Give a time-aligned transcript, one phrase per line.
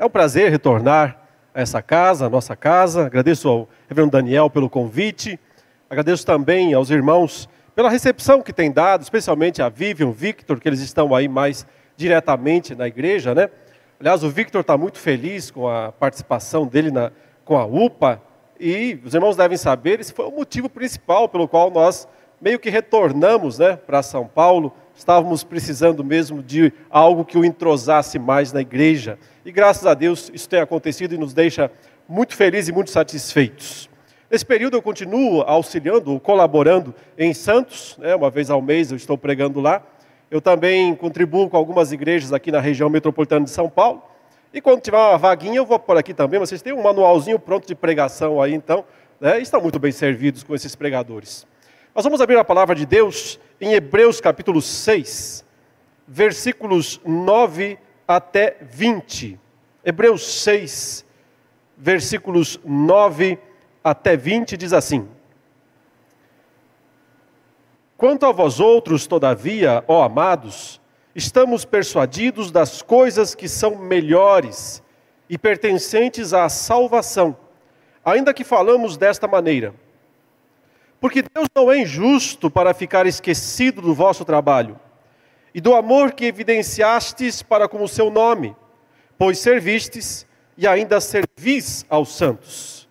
[0.00, 1.14] É um prazer retornar
[1.54, 3.04] a essa casa, a nossa casa.
[3.04, 5.38] Agradeço ao reverendo Daniel pelo convite.
[5.90, 10.80] Agradeço também aos irmãos pela recepção que têm dado, especialmente a Vivian, Victor, que eles
[10.80, 11.66] estão aí mais
[11.98, 13.50] diretamente na igreja, né?
[14.00, 17.12] Aliás, o Victor está muito feliz com a participação dele na,
[17.44, 18.22] com a UPA,
[18.58, 22.08] e os irmãos devem saber, esse foi o motivo principal pelo qual nós
[22.40, 24.72] meio que retornamos né, para São Paulo.
[25.00, 29.18] Estávamos precisando mesmo de algo que o entrosasse mais na igreja.
[29.46, 31.70] E graças a Deus isso tem acontecido e nos deixa
[32.06, 33.88] muito felizes e muito satisfeitos.
[34.30, 39.16] Nesse período eu continuo auxiliando, colaborando em Santos, né, uma vez ao mês eu estou
[39.16, 39.82] pregando lá.
[40.30, 44.02] Eu também contribuo com algumas igrejas aqui na região metropolitana de São Paulo.
[44.52, 46.38] E quando tiver uma vaguinha, eu vou por aqui também.
[46.38, 48.84] Vocês têm um manualzinho pronto de pregação aí, então.
[49.18, 49.40] Né?
[49.40, 51.46] Estão muito bem servidos com esses pregadores.
[51.92, 55.44] Nós vamos abrir a palavra de Deus em Hebreus capítulo 6,
[56.06, 59.38] versículos 9 até 20.
[59.84, 61.04] Hebreus 6,
[61.76, 63.40] versículos 9
[63.82, 65.08] até 20 diz assim:
[67.96, 70.80] Quanto a vós outros, todavia, ó amados,
[71.12, 74.80] estamos persuadidos das coisas que são melhores
[75.28, 77.36] e pertencentes à salvação,
[78.04, 79.74] ainda que falamos desta maneira.
[81.00, 84.78] Porque Deus não é injusto para ficar esquecido do vosso trabalho
[85.54, 88.54] e do amor que evidenciastes para com o seu nome,
[89.16, 92.88] pois servistes e ainda servis aos santos.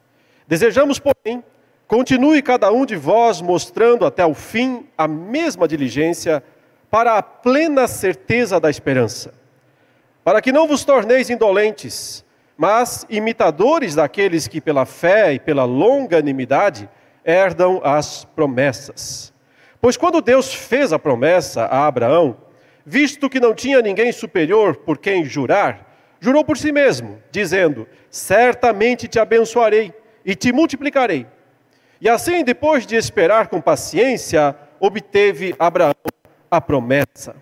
[0.48, 1.44] Desejamos, porém,
[1.88, 6.44] continue cada um de vós mostrando até o fim a mesma diligência
[6.90, 9.34] para a plena certeza da esperança,
[10.24, 12.26] para que não vos torneis indolentes,
[12.58, 16.90] mas imitadores daqueles que pela fé e pela longanimidade
[17.26, 19.34] herdam as promessas.
[19.82, 22.38] Pois quando Deus fez a promessa a Abraão,
[22.86, 25.90] visto que não tinha ninguém superior por quem jurar,
[26.20, 29.94] jurou por si mesmo, dizendo: Certamente te abençoarei
[30.26, 31.26] e te multiplicarei.
[32.02, 35.94] E assim, depois de esperar com paciência, obteve Abraão
[36.50, 37.36] a promessa.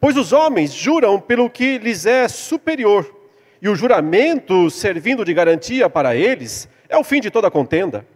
[0.00, 3.12] Pois os homens juram pelo que lhes é superior,
[3.60, 8.06] e o juramento, servindo de garantia para eles, é o fim de toda contenda.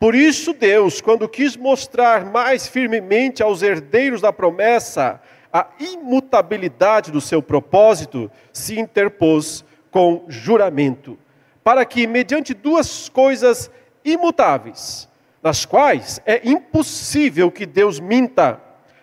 [0.00, 5.20] Por isso, Deus, quando quis mostrar mais firmemente aos herdeiros da promessa
[5.52, 11.18] a imutabilidade do seu propósito, se interpôs com juramento,
[11.62, 13.70] para que, mediante duas coisas
[14.02, 15.06] imutáveis,
[15.42, 18.58] nas quais é impossível que Deus minta,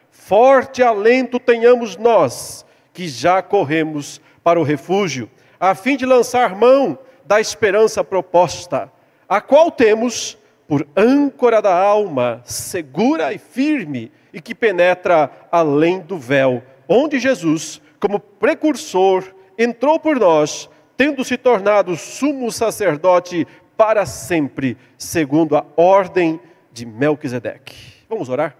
[0.09, 6.97] forte alento tenhamos nós, que já corremos para o refúgio, a fim de lançar mão
[7.23, 8.91] da esperança proposta,
[9.29, 16.17] a qual temos por âncora da alma, segura e firme, e que penetra além do
[16.17, 19.23] véu, onde Jesus, como precursor,
[19.57, 26.39] entrou por nós, tendo se tornado sumo sacerdote para sempre, segundo a ordem
[26.71, 27.75] de Melquisedeque.
[28.09, 28.55] Vamos orar?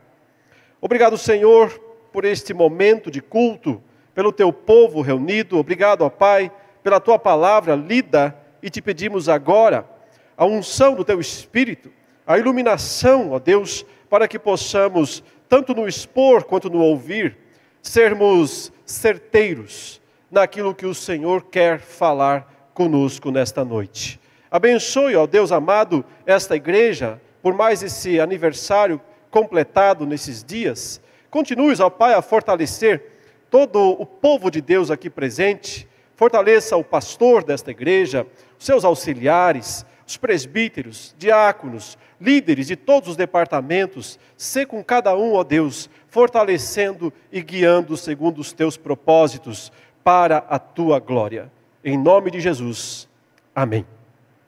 [0.80, 1.70] Obrigado, Senhor,
[2.14, 3.82] por este momento de culto,
[4.14, 5.58] pelo teu povo reunido.
[5.58, 6.52] Obrigado, ó Pai,
[6.82, 9.97] pela tua palavra lida e te pedimos agora
[10.38, 11.92] a unção do teu espírito,
[12.26, 17.36] a iluminação, ó Deus, para que possamos, tanto no expor quanto no ouvir,
[17.82, 20.00] sermos certeiros
[20.30, 24.20] naquilo que o Senhor quer falar conosco nesta noite.
[24.52, 31.02] Abençoe, ó Deus amado, esta igreja, por mais esse aniversário completado nesses dias.
[31.30, 33.04] Continue, ó Pai, a fortalecer
[33.50, 35.88] todo o povo de Deus aqui presente.
[36.16, 38.26] Fortaleça o pastor desta igreja,
[38.58, 44.18] seus auxiliares, os presbíteros, diáconos, líderes de todos os departamentos.
[44.36, 49.72] Sê com cada um, ó Deus, fortalecendo e guiando segundo os teus propósitos
[50.04, 51.52] para a tua glória.
[51.84, 53.08] Em nome de Jesus.
[53.54, 53.86] Amém.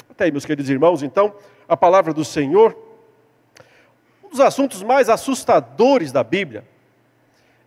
[0.10, 1.36] Até aí, meus queridos irmãos, então,
[1.68, 2.76] a palavra do Senhor
[4.30, 6.64] um dos assuntos mais assustadores da Bíblia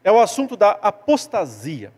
[0.05, 1.93] é o assunto da apostasia.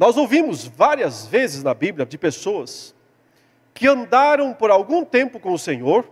[0.00, 2.94] Nós ouvimos várias vezes na Bíblia de pessoas
[3.74, 6.10] que andaram por algum tempo com o Senhor,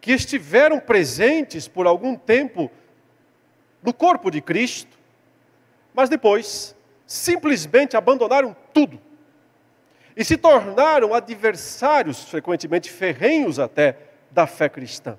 [0.00, 2.68] que estiveram presentes por algum tempo
[3.80, 4.98] no corpo de Cristo,
[5.94, 6.74] mas depois
[7.06, 9.00] simplesmente abandonaram tudo
[10.16, 13.98] e se tornaram adversários, frequentemente ferrenhos até,
[14.32, 15.16] da fé cristã.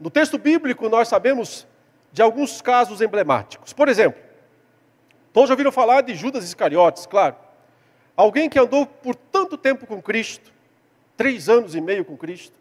[0.00, 1.68] No texto bíblico, nós sabemos
[2.10, 3.74] de alguns casos emblemáticos.
[3.74, 4.27] Por exemplo,
[5.38, 7.36] todos já ouviram falar de Judas Iscariotes, claro.
[8.16, 10.52] Alguém que andou por tanto tempo com Cristo,
[11.16, 12.58] três anos e meio com Cristo,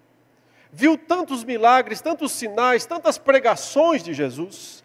[0.71, 4.83] viu tantos milagres, tantos sinais, tantas pregações de Jesus,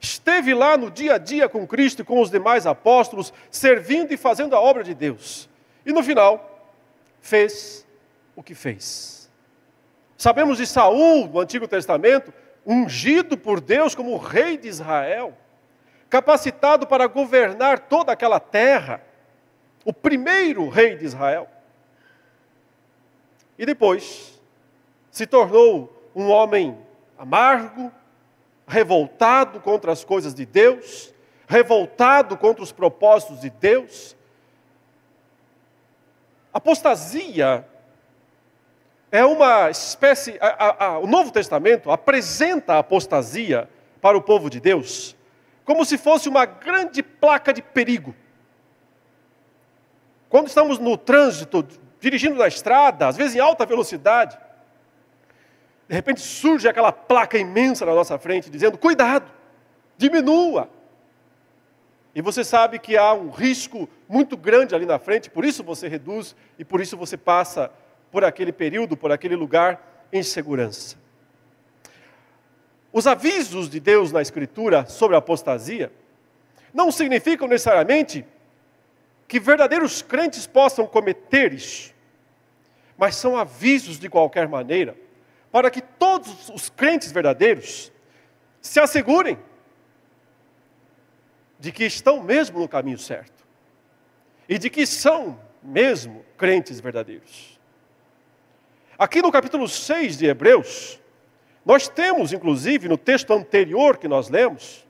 [0.00, 4.16] esteve lá no dia a dia com Cristo e com os demais apóstolos, servindo e
[4.16, 5.46] fazendo a obra de Deus.
[5.84, 6.72] E no final,
[7.20, 7.86] fez
[8.34, 9.30] o que fez.
[10.16, 12.32] Sabemos de Saul, no Antigo Testamento,
[12.64, 15.36] ungido por Deus como rei de Israel,
[16.14, 19.02] capacitado para governar toda aquela terra,
[19.84, 21.48] o primeiro rei de Israel.
[23.58, 24.40] E depois
[25.10, 26.78] se tornou um homem
[27.18, 27.90] amargo,
[28.64, 31.12] revoltado contra as coisas de Deus,
[31.48, 34.16] revoltado contra os propósitos de Deus.
[36.52, 37.66] Apostasia
[39.10, 40.38] é uma espécie.
[40.40, 43.68] A, a, a, o Novo Testamento apresenta a apostasia
[44.00, 45.16] para o povo de Deus
[45.64, 48.14] como se fosse uma grande placa de perigo.
[50.28, 51.66] Quando estamos no trânsito,
[52.00, 54.36] dirigindo na estrada, às vezes em alta velocidade,
[55.88, 59.30] de repente surge aquela placa imensa na nossa frente dizendo: cuidado,
[59.96, 60.68] diminua.
[62.14, 65.88] E você sabe que há um risco muito grande ali na frente, por isso você
[65.88, 67.70] reduz e por isso você passa
[68.10, 70.96] por aquele período, por aquele lugar em segurança.
[72.96, 75.90] Os avisos de Deus na Escritura sobre a apostasia
[76.72, 78.24] não significam necessariamente
[79.26, 81.92] que verdadeiros crentes possam cometer isso,
[82.96, 84.96] mas são avisos de qualquer maneira
[85.50, 87.90] para que todos os crentes verdadeiros
[88.60, 89.36] se assegurem
[91.58, 93.44] de que estão mesmo no caminho certo
[94.48, 97.58] e de que são mesmo crentes verdadeiros.
[98.96, 101.00] Aqui no capítulo 6 de Hebreus,
[101.64, 104.86] nós temos, inclusive, no texto anterior que nós lemos,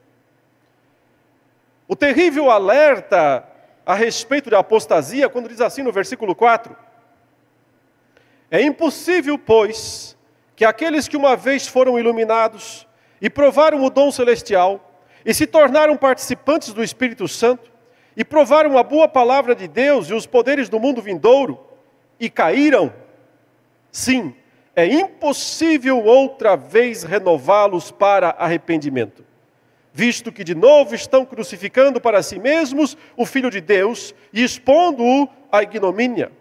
[1.87, 3.47] o terrível alerta
[3.87, 6.75] a respeito da apostasia, quando diz assim no versículo 4:
[8.51, 10.17] É impossível, pois,
[10.57, 12.87] que aqueles que uma vez foram iluminados
[13.21, 17.71] e provaram o dom celestial e se tornaram participantes do Espírito Santo
[18.17, 21.59] e provaram a boa palavra de Deus e os poderes do mundo vindouro
[22.19, 22.93] e caíram,
[23.91, 24.35] sim,
[24.77, 29.25] é impossível outra vez renová-los para arrependimento,
[29.93, 35.29] visto que de novo estão crucificando para si mesmos o Filho de Deus e expondo-o
[35.51, 36.33] à ignomínia.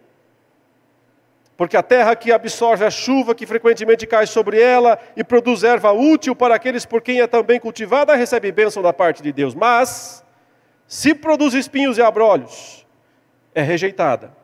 [1.55, 5.91] Porque a terra que absorve a chuva que frequentemente cai sobre ela e produz erva
[5.91, 9.53] útil para aqueles por quem é também cultivada, recebe bênção da parte de Deus.
[9.53, 10.25] Mas,
[10.87, 12.85] se produz espinhos e abrolhos,
[13.53, 14.35] é rejeitada.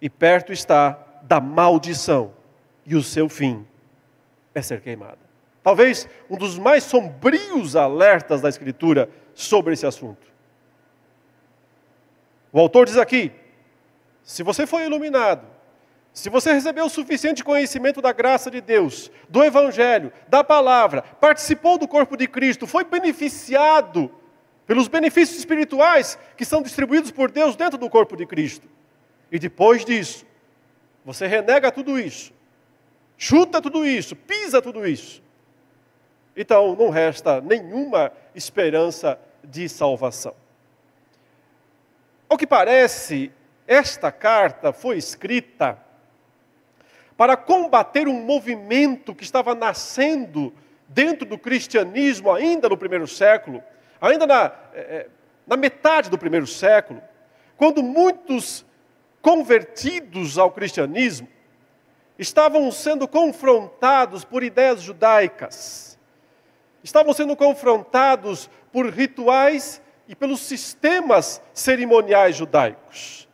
[0.00, 2.32] E perto está da maldição,
[2.84, 3.66] e o seu fim
[4.54, 5.18] é ser queimada.
[5.62, 10.26] Talvez um dos mais sombrios alertas da Escritura sobre esse assunto.
[12.52, 13.32] O autor diz aqui:
[14.22, 15.46] se você foi iluminado,
[16.12, 21.78] se você recebeu o suficiente conhecimento da graça de Deus, do Evangelho, da palavra, participou
[21.78, 24.10] do corpo de Cristo, foi beneficiado
[24.66, 28.68] pelos benefícios espirituais que são distribuídos por Deus dentro do corpo de Cristo,
[29.30, 30.26] e depois disso,
[31.04, 32.32] você renega tudo isso,
[33.22, 35.22] chuta tudo isso, pisa tudo isso,
[36.36, 40.34] então não resta nenhuma esperança de salvação.
[42.28, 43.30] Ao que parece,
[43.64, 45.78] esta carta foi escrita
[47.16, 50.52] para combater um movimento que estava nascendo
[50.88, 53.62] dentro do cristianismo ainda no primeiro século,
[54.00, 55.06] ainda na, é,
[55.46, 57.00] na metade do primeiro século,
[57.56, 58.66] quando muitos
[59.20, 61.28] convertidos ao cristianismo
[62.22, 65.98] estavam sendo confrontados por ideias judaicas,
[66.82, 73.28] estavam sendo confrontados por rituais e pelos sistemas cerimoniais judaicos.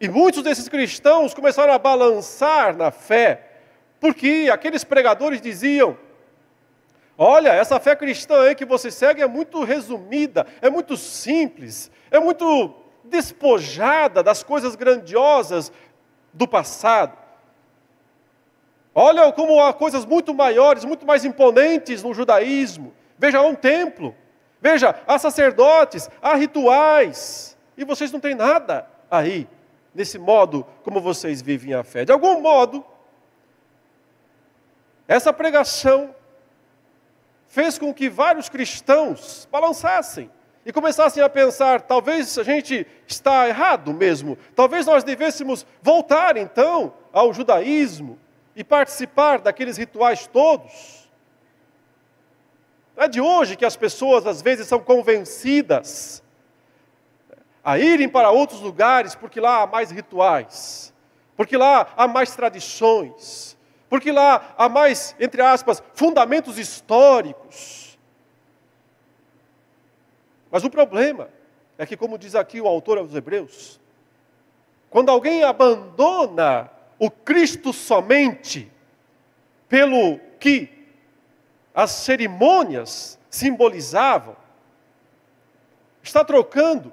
[0.00, 3.48] E muitos desses cristãos começaram a balançar na fé,
[4.00, 5.96] porque aqueles pregadores diziam:
[7.16, 12.18] Olha, essa fé cristã aí que você segue é muito resumida, é muito simples, é
[12.18, 15.72] muito despojada das coisas grandiosas
[16.32, 17.23] do passado.
[18.94, 22.94] Olha como há coisas muito maiores, muito mais imponentes no judaísmo.
[23.18, 24.14] Veja, há um templo.
[24.60, 27.58] Veja, há sacerdotes, há rituais.
[27.76, 29.48] E vocês não têm nada aí
[29.92, 32.04] nesse modo como vocês vivem a fé.
[32.04, 32.84] De algum modo,
[35.08, 36.14] essa pregação
[37.48, 40.30] fez com que vários cristãos balançassem
[40.64, 46.94] e começassem a pensar: talvez a gente está errado mesmo, talvez nós devêssemos voltar então
[47.12, 48.18] ao judaísmo
[48.56, 51.08] e participar daqueles rituais todos.
[52.96, 56.22] Não é de hoje que as pessoas às vezes são convencidas
[57.64, 60.92] a irem para outros lugares porque lá há mais rituais,
[61.36, 63.56] porque lá há mais tradições,
[63.88, 67.98] porque lá há mais, entre aspas, fundamentos históricos.
[70.50, 71.28] Mas o problema
[71.76, 73.80] é que, como diz aqui o autor aos Hebreus,
[74.88, 76.70] quando alguém abandona
[77.04, 78.72] o Cristo somente
[79.68, 80.70] pelo que
[81.74, 84.34] as cerimônias simbolizavam,
[86.02, 86.90] está trocando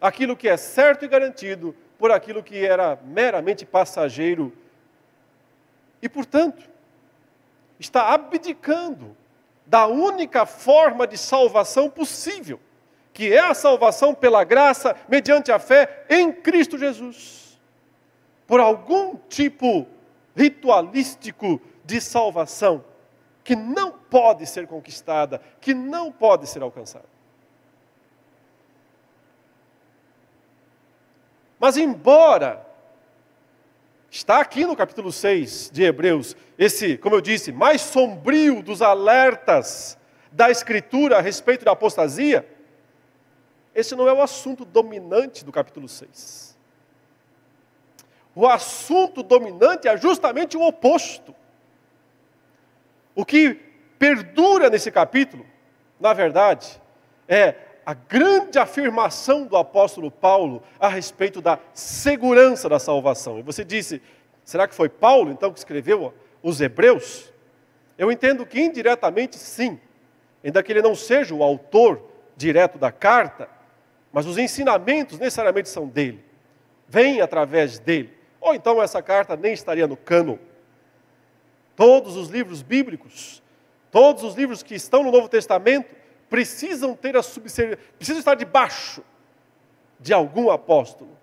[0.00, 4.52] aquilo que é certo e garantido por aquilo que era meramente passageiro
[6.02, 6.68] e, portanto,
[7.78, 9.16] está abdicando
[9.64, 12.58] da única forma de salvação possível,
[13.12, 17.43] que é a salvação pela graça mediante a fé em Cristo Jesus.
[18.46, 19.86] Por algum tipo
[20.36, 22.84] ritualístico de salvação
[23.42, 27.04] que não pode ser conquistada, que não pode ser alcançada.
[31.58, 32.66] Mas, embora
[34.10, 39.98] está aqui no capítulo 6 de Hebreus, esse, como eu disse, mais sombrio dos alertas
[40.30, 42.48] da Escritura a respeito da apostasia,
[43.74, 46.53] esse não é o assunto dominante do capítulo 6.
[48.34, 51.34] O assunto dominante é justamente o oposto.
[53.14, 53.54] O que
[53.98, 55.46] perdura nesse capítulo,
[56.00, 56.80] na verdade,
[57.28, 57.54] é
[57.86, 63.38] a grande afirmação do apóstolo Paulo a respeito da segurança da salvação.
[63.38, 64.02] E você disse,
[64.44, 66.12] será que foi Paulo então que escreveu
[66.42, 67.32] os Hebreus?
[67.96, 69.78] Eu entendo que indiretamente sim,
[70.42, 72.02] ainda que ele não seja o autor
[72.36, 73.48] direto da carta,
[74.12, 76.24] mas os ensinamentos necessariamente são dele,
[76.88, 78.13] vêm através dele.
[78.44, 80.38] Ou então essa carta nem estaria no cano.
[81.74, 83.42] Todos os livros bíblicos,
[83.90, 85.96] todos os livros que estão no Novo Testamento,
[86.28, 89.02] precisam ter a subserviência, precisam estar debaixo
[89.98, 91.16] de algum apóstolo.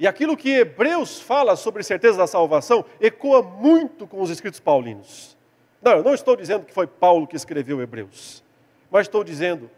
[0.00, 5.38] E aquilo que Hebreus fala sobre certeza da salvação ecoa muito com os escritos paulinos.
[5.80, 8.42] Não, eu não estou dizendo que foi Paulo que escreveu Hebreus,
[8.90, 9.70] mas estou dizendo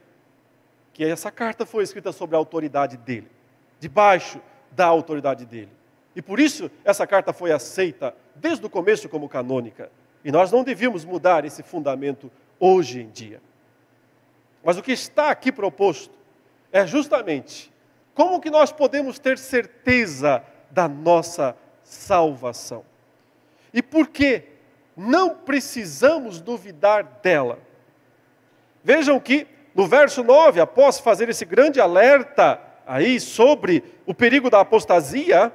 [0.94, 3.30] que essa carta foi escrita sobre a autoridade dele,
[3.78, 4.40] debaixo
[4.70, 5.79] da autoridade dele.
[6.14, 9.90] E por isso essa carta foi aceita desde o começo como canônica.
[10.24, 13.40] E nós não devíamos mudar esse fundamento hoje em dia.
[14.62, 16.14] Mas o que está aqui proposto
[16.70, 17.72] é justamente
[18.14, 22.84] como que nós podemos ter certeza da nossa salvação.
[23.72, 24.50] E por que
[25.00, 27.58] não precisamos duvidar dela.
[28.84, 34.60] Vejam que no verso 9, após fazer esse grande alerta aí sobre o perigo da
[34.60, 35.52] apostasia,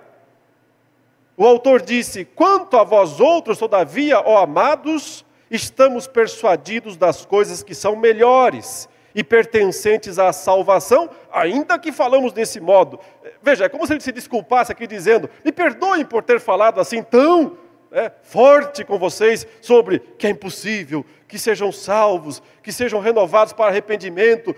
[1.38, 7.76] o autor disse: Quanto a vós outros, todavia, ó amados, estamos persuadidos das coisas que
[7.76, 13.00] são melhores e pertencentes à salvação, ainda que falamos desse modo.
[13.42, 17.02] Veja, é como se ele se desculpasse aqui dizendo: me perdoem por ter falado assim
[17.02, 17.58] tão
[17.92, 23.72] é, forte com vocês sobre que é impossível que sejam salvos, que sejam renovados para
[23.72, 24.56] arrependimento.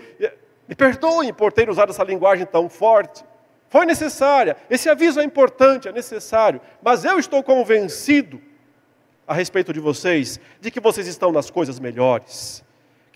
[0.66, 3.24] Me perdoem por ter usado essa linguagem tão forte.
[3.68, 8.40] Foi necessária, esse aviso é importante, é necessário, mas eu estou convencido
[9.26, 12.64] a respeito de vocês de que vocês estão nas coisas melhores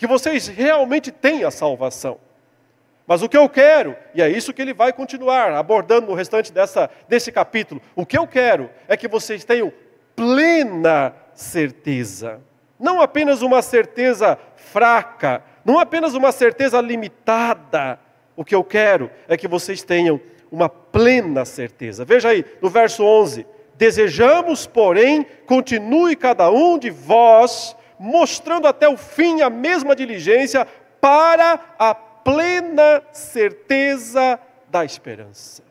[0.02, 2.18] que vocês realmente têm a salvação.
[3.06, 6.52] Mas o que eu quero, e é isso que ele vai continuar abordando no restante
[6.52, 9.72] dessa, desse capítulo, o que eu quero é que vocês tenham
[10.16, 12.40] plena certeza.
[12.80, 17.96] Não apenas uma certeza fraca, não apenas uma certeza limitada.
[18.34, 20.20] O que eu quero é que vocês tenham
[20.52, 22.04] uma plena certeza.
[22.04, 28.96] Veja aí, no verso 11: Desejamos, porém, continue cada um de vós mostrando até o
[28.96, 30.66] fim a mesma diligência
[31.00, 35.62] para a plena certeza da esperança.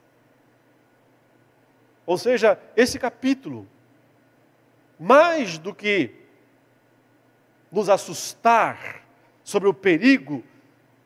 [2.06, 3.68] Ou seja, esse capítulo,
[5.00, 6.12] mais do que
[7.72, 9.04] nos assustar
[9.44, 10.44] sobre o perigo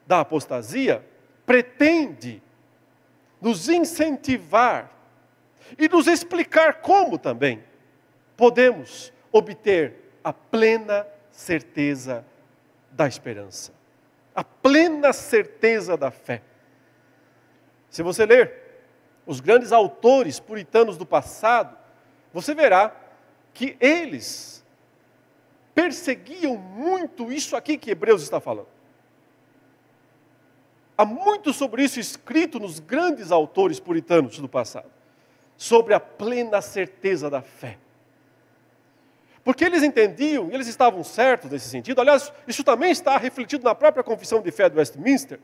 [0.07, 1.05] da apostasia,
[1.45, 2.41] pretende
[3.45, 4.91] nos incentivar
[5.77, 7.63] e nos explicar como também
[8.35, 12.25] podemos obter a plena certeza
[12.89, 13.71] da esperança,
[14.33, 16.41] a plena certeza da fé.
[17.87, 18.51] Se você ler
[19.27, 21.77] os grandes autores puritanos do passado,
[22.33, 22.95] você verá
[23.53, 24.65] que eles
[25.75, 28.74] perseguiam muito isso aqui que Hebreus está falando.
[30.97, 34.89] Há muito sobre isso escrito nos grandes autores puritanos do passado,
[35.57, 37.77] sobre a plena certeza da fé.
[39.43, 42.01] Porque eles entendiam, eles estavam certos nesse sentido.
[42.01, 45.39] Aliás, isso também está refletido na própria Confissão de Fé de Westminster,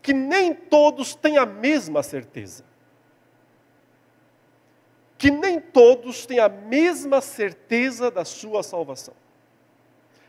[0.00, 2.64] que nem todos têm a mesma certeza.
[5.18, 9.14] Que nem todos têm a mesma certeza da sua salvação.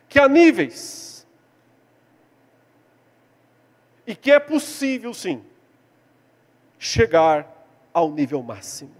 [0.08, 1.13] Que há níveis.
[4.06, 5.44] E que é possível sim
[6.78, 8.96] chegar ao nível máximo.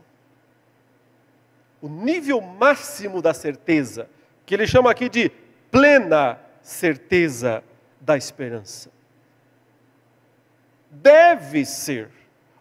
[1.82, 4.10] O nível máximo da certeza,
[4.46, 5.30] que ele chama aqui de
[5.70, 7.64] plena certeza
[8.00, 8.90] da esperança.
[10.90, 12.10] Deve ser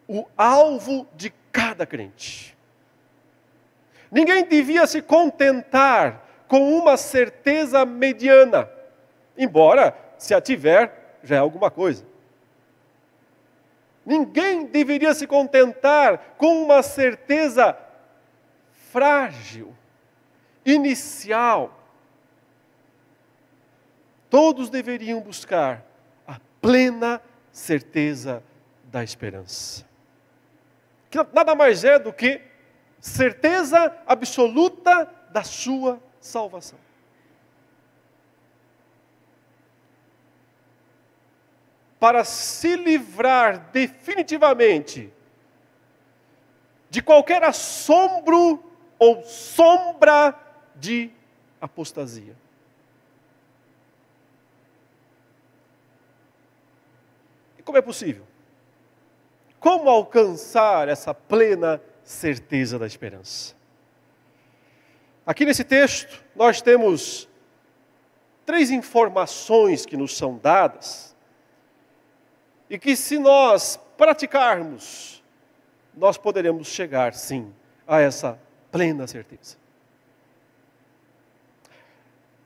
[0.08, 2.56] o alvo de cada crente.
[4.11, 8.68] Ninguém devia se contentar com uma certeza mediana,
[9.38, 12.12] embora, se a tiver, já é alguma coisa.
[14.04, 17.76] Ninguém deveria se contentar com uma certeza
[18.90, 19.75] frágil,
[20.64, 21.78] inicial.
[24.28, 25.85] Todos deveriam buscar
[26.26, 28.42] a plena certeza
[28.85, 29.87] da esperança.
[31.11, 32.40] Que nada mais é do que
[33.00, 36.78] certeza absoluta da sua salvação.
[42.02, 45.12] Para se livrar definitivamente
[46.90, 48.61] de qualquer assombro
[48.99, 50.37] ou sombra
[50.75, 51.12] de
[51.61, 52.35] apostasia.
[57.56, 58.26] E como é possível?
[59.61, 63.54] Como alcançar essa plena certeza da esperança?
[65.25, 67.28] Aqui nesse texto, nós temos
[68.44, 71.12] três informações que nos são dadas
[72.73, 75.23] e que, se nós praticarmos,
[75.95, 77.52] nós poderemos chegar, sim,
[77.87, 78.38] a essa
[78.71, 79.59] plena certeza.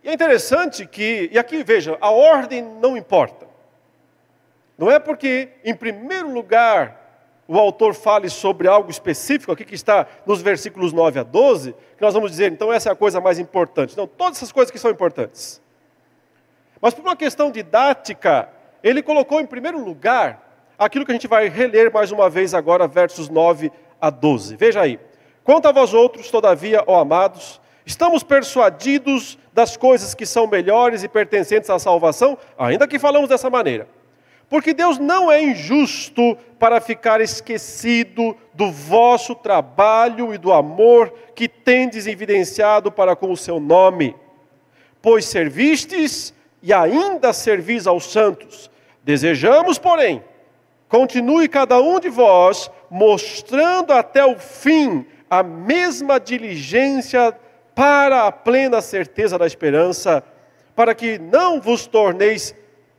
[0.02, 3.46] E é interessante que, e aqui veja, a ordem não importa.
[4.76, 10.08] Não é porque, em primeiro lugar, o autor fale sobre algo específico, aqui que está
[10.26, 13.38] nos versículos 9 a 12, que nós vamos dizer, então essa é a coisa mais
[13.38, 13.96] importante.
[13.96, 15.62] Não, todas essas coisas que são importantes.
[16.80, 18.55] Mas por uma questão didática,
[18.86, 22.86] ele colocou em primeiro lugar aquilo que a gente vai reler mais uma vez agora,
[22.86, 24.54] versos 9 a 12.
[24.54, 25.00] Veja aí.
[25.42, 31.08] Quanto a vós outros, todavia, ó amados, estamos persuadidos das coisas que são melhores e
[31.08, 33.88] pertencentes à salvação, ainda que falamos dessa maneira.
[34.48, 41.48] Porque Deus não é injusto para ficar esquecido do vosso trabalho e do amor que
[41.48, 44.14] tendes evidenciado para com o seu nome.
[45.02, 48.70] Pois servistes e ainda servis aos santos.
[49.06, 50.20] Desejamos, porém,
[50.88, 57.32] continue cada um de vós mostrando até o fim a mesma diligência
[57.72, 60.24] para a plena certeza da esperança,
[60.74, 62.52] para que não vos torneis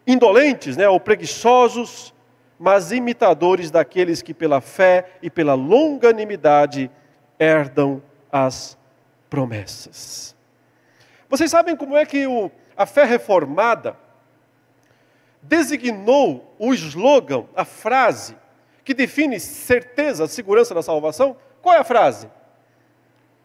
[0.08, 2.14] indolentes, né, ou preguiçosos,
[2.58, 6.90] mas imitadores daqueles que pela fé e pela longanimidade
[7.38, 8.78] herdam as
[9.30, 10.34] promessas.
[11.28, 14.07] Vocês sabem como é que o, a fé reformada
[15.42, 18.36] designou o slogan, a frase
[18.84, 21.38] que define certeza, segurança da salvação?
[21.62, 22.30] Qual é a frase?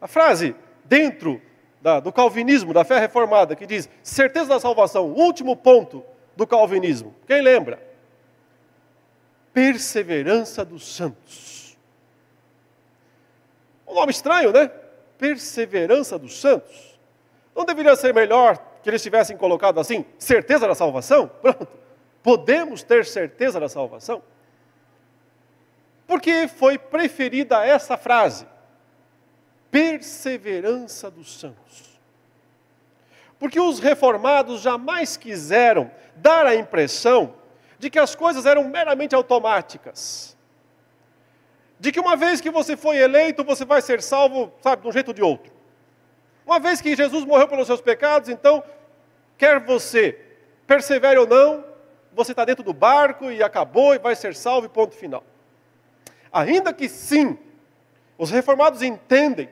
[0.01, 1.41] A frase dentro
[1.81, 6.05] da, do calvinismo, da fé reformada, que diz certeza da salvação, último ponto,
[6.37, 7.15] do calvinismo.
[7.27, 7.83] Quem lembra?
[9.53, 11.77] Perseverança dos santos.
[13.87, 14.71] Um nome estranho, né?
[15.19, 16.99] Perseverança dos santos.
[17.55, 21.29] Não deveria ser melhor que eles tivessem colocado assim, certeza da salvação?
[21.43, 21.82] Pronto.
[22.23, 24.23] Podemos ter certeza da salvação?
[26.07, 28.47] Porque foi preferida essa frase?
[29.71, 32.01] Perseverança dos santos.
[33.39, 37.35] Porque os reformados jamais quiseram dar a impressão
[37.79, 40.37] de que as coisas eram meramente automáticas.
[41.81, 44.93] De que uma vez que você foi eleito, você vai ser salvo, sabe, de um
[44.93, 45.53] jeito ou de outro.
[46.47, 48.63] Uma vez que Jesus morreu pelos seus pecados, então,
[49.37, 50.21] quer você
[50.67, 51.72] persevere ou não,
[52.15, 55.25] você está dentro do barco e acabou e vai ser salvo e ponto final.
[56.33, 57.39] Ainda que sim,
[58.17, 59.49] os reformados entendem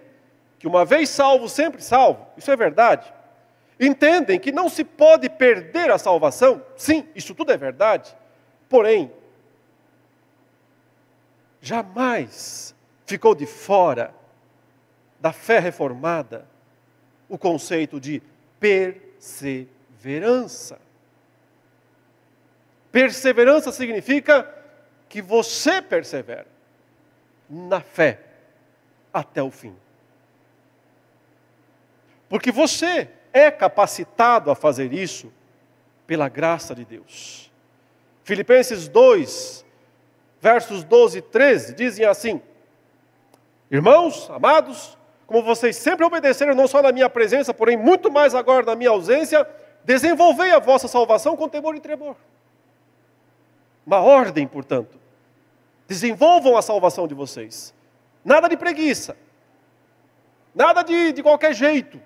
[0.59, 3.13] que uma vez salvo, sempre salvo, isso é verdade
[3.81, 6.63] entendem que não se pode perder a salvação.
[6.77, 8.15] Sim, isso tudo é verdade.
[8.69, 9.11] Porém,
[11.63, 12.75] jamais
[13.07, 14.15] ficou de fora
[15.19, 16.47] da fé reformada
[17.27, 18.23] o conceito de
[18.59, 20.79] perseverança.
[22.93, 24.49] Perseverança significa
[25.09, 26.47] que você persevera
[27.49, 28.21] na fé
[29.13, 29.77] até o fim.
[32.29, 35.33] Porque você é capacitado a fazer isso
[36.07, 37.51] pela graça de Deus.
[38.25, 39.65] Filipenses 2,
[40.41, 42.41] versos 12 e 13 dizem assim:
[43.71, 48.67] Irmãos, amados, como vocês sempre obedeceram, não só na minha presença, porém muito mais agora
[48.67, 49.47] na minha ausência,
[49.85, 52.17] desenvolvei a vossa salvação com temor e tremor.
[53.91, 54.97] Uma ordem, portanto.
[55.89, 57.75] Desenvolvam a salvação de vocês.
[58.25, 59.17] Nada de preguiça.
[60.55, 62.01] Nada de, de qualquer jeito.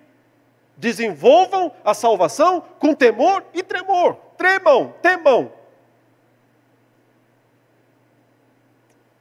[0.79, 4.17] Desenvolvam a salvação com temor e tremor.
[4.39, 5.53] Tremam, temam.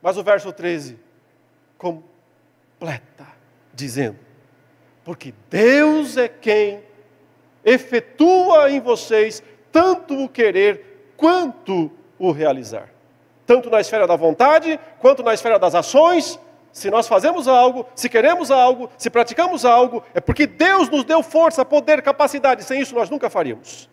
[0.01, 0.97] Mas o verso 13
[1.77, 3.27] completa,
[3.73, 4.19] dizendo:
[5.03, 6.81] Porque Deus é quem
[7.65, 11.91] efetua em vocês tanto o querer quanto
[12.23, 12.89] o realizar.
[13.45, 16.39] Tanto na esfera da vontade, quanto na esfera das ações,
[16.71, 21.21] se nós fazemos algo, se queremos algo, se praticamos algo, é porque Deus nos deu
[21.21, 22.63] força, poder, capacidade.
[22.63, 23.89] Sem isso nós nunca faríamos.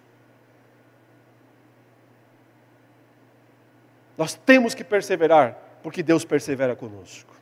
[4.16, 7.35] Nós temos que perseverar, porque Deus persevera conosco.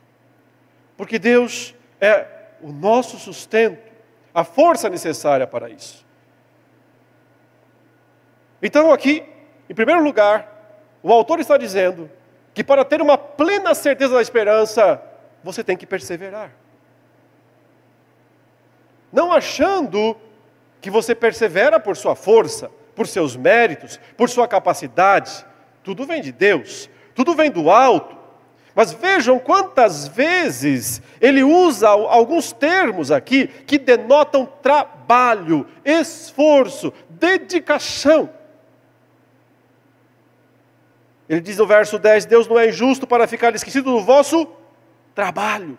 [0.97, 2.25] Porque Deus é
[2.61, 3.91] o nosso sustento,
[4.33, 6.03] a força necessária para isso.
[8.61, 9.23] Então, aqui,
[9.69, 10.58] em primeiro lugar,
[11.01, 12.09] o autor está dizendo
[12.53, 15.01] que para ter uma plena certeza da esperança,
[15.43, 16.51] você tem que perseverar.
[19.11, 20.15] Não achando
[20.81, 25.45] que você persevera por sua força, por seus méritos, por sua capacidade.
[25.83, 28.17] Tudo vem de Deus, tudo vem do alto.
[28.75, 38.29] Mas vejam quantas vezes ele usa alguns termos aqui que denotam trabalho, esforço, dedicação.
[41.29, 44.47] Ele diz no verso 10: Deus não é injusto para ficar esquecido do vosso
[45.13, 45.77] trabalho.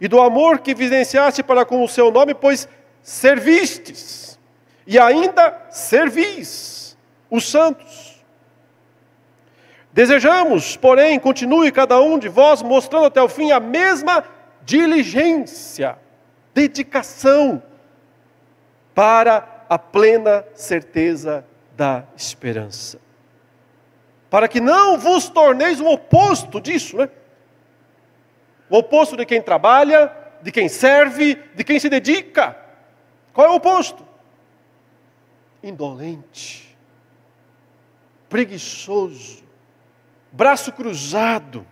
[0.00, 2.68] E do amor que evidenciaste para com o seu nome, pois
[3.00, 4.36] servistes,
[4.84, 6.98] e ainda servis
[7.30, 8.20] os santos.
[9.92, 14.24] Desejamos, porém, continue cada um de vós mostrando até o fim a mesma
[14.64, 15.96] diligência,
[16.52, 17.62] dedicação
[18.94, 21.44] para a plena certeza
[21.76, 22.98] da esperança.
[24.32, 27.10] Para que não vos torneis o oposto disso, né?
[28.70, 32.56] O oposto de quem trabalha, de quem serve, de quem se dedica.
[33.34, 34.02] Qual é o oposto?
[35.62, 36.74] Indolente,
[38.30, 39.44] preguiçoso,
[40.32, 41.66] braço cruzado,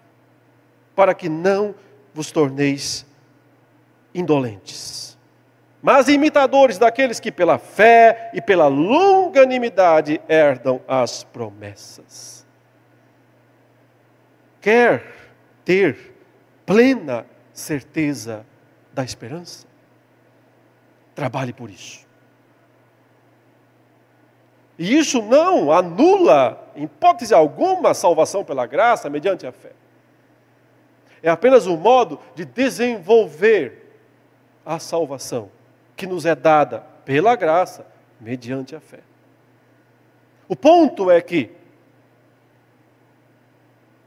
[0.95, 1.75] para que não
[2.13, 3.07] vos torneis
[4.15, 5.17] indolentes,
[5.81, 12.40] mas imitadores daqueles que pela fé e pela longanimidade herdam as promessas.
[14.61, 15.05] Quer
[15.65, 16.15] ter
[16.67, 18.45] plena certeza
[18.93, 19.67] da esperança.
[21.15, 22.07] Trabalhe por isso.
[24.79, 29.73] E isso não anula, em hipótese alguma, a salvação pela graça mediante a fé.
[31.23, 34.01] É apenas um modo de desenvolver
[34.65, 35.51] a salvação
[35.95, 37.87] que nos é dada pela graça
[38.19, 39.01] mediante a fé.
[40.49, 41.51] O ponto é que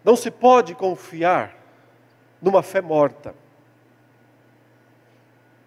[0.03, 1.55] não se pode confiar
[2.41, 3.33] numa fé morta.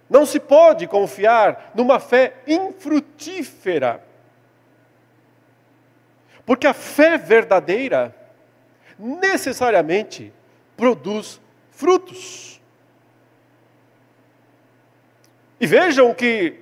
[0.08, 4.04] Não se pode confiar numa fé infrutífera.
[6.44, 8.14] Porque a fé verdadeira
[8.98, 10.32] necessariamente
[10.76, 12.60] produz frutos.
[15.58, 16.60] E vejam que,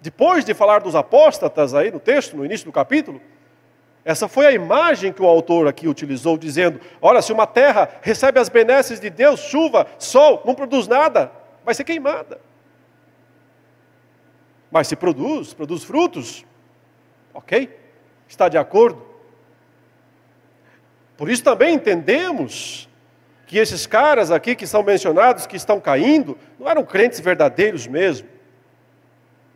[0.00, 3.20] depois de falar dos apóstatas aí no texto, no início do capítulo,
[4.04, 8.38] essa foi a imagem que o autor aqui utilizou, dizendo: olha, se uma terra recebe
[8.38, 11.32] as benesses de Deus, chuva, sol, não produz nada,
[11.64, 12.38] vai ser queimada.
[14.70, 16.44] Mas se produz, produz frutos,
[17.32, 17.74] ok,
[18.28, 19.02] está de acordo.
[21.16, 22.88] Por isso também entendemos
[23.46, 28.28] que esses caras aqui que são mencionados, que estão caindo, não eram crentes verdadeiros mesmo,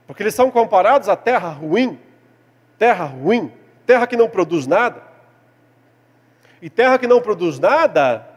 [0.07, 1.99] porque eles são comparados à terra ruim,
[2.79, 3.53] terra ruim
[3.89, 5.03] terra que não produz nada.
[6.61, 8.29] E terra que não produz nada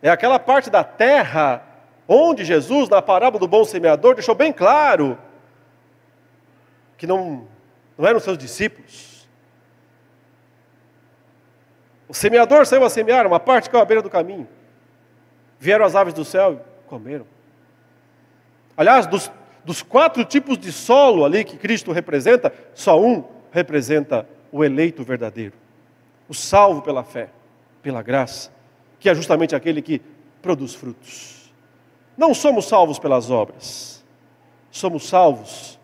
[0.00, 1.60] é aquela parte da terra
[2.06, 5.18] onde Jesus, na parábola do bom semeador, deixou bem claro
[6.96, 7.48] que não,
[7.98, 9.28] não eram seus discípulos.
[12.06, 14.46] O semeador saiu a semear, uma parte caiu à beira do caminho.
[15.58, 17.26] Vieram as aves do céu e comeram.
[18.76, 19.32] Aliás, dos,
[19.64, 25.54] dos quatro tipos de solo ali que Cristo representa, só um representa o eleito verdadeiro,
[26.28, 27.30] o salvo pela fé,
[27.82, 28.52] pela graça,
[28.98, 30.00] que é justamente aquele que
[30.42, 31.52] produz frutos.
[32.16, 34.04] Não somos salvos pelas obras,
[34.70, 35.78] somos salvos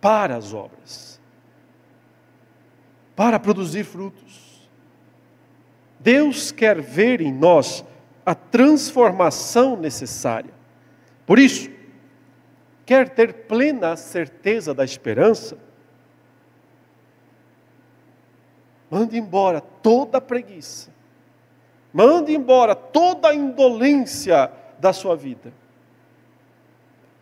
[0.00, 1.20] para as obras,
[3.14, 4.68] para produzir frutos.
[5.98, 7.84] Deus quer ver em nós
[8.24, 10.52] a transformação necessária.
[11.24, 11.70] Por isso,
[12.84, 15.58] quer ter plena certeza da esperança,
[18.90, 20.90] Mande embora toda a preguiça.
[21.92, 25.52] Mande embora toda a indolência da sua vida.